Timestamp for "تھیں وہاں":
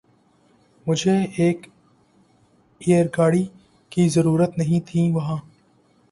4.87-5.37